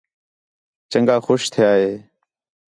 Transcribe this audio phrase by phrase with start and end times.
[0.91, 1.91] چَنڳا خوش تِھیا ہِے